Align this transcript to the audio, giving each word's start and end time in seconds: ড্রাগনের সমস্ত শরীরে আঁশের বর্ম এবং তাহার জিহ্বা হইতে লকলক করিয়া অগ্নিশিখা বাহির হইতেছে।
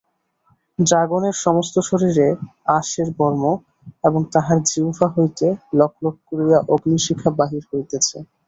ড্রাগনের 0.79 1.35
সমস্ত 1.41 1.75
শরীরে 1.89 2.27
আঁশের 2.77 3.09
বর্ম 3.17 3.43
এবং 4.03 4.21
তাহার 4.33 4.59
জিহ্বা 4.69 5.07
হইতে 5.15 5.47
লকলক 5.73 6.15
করিয়া 6.27 6.59
অগ্নিশিখা 6.73 7.29
বাহির 7.39 7.63
হইতেছে। 7.71 8.17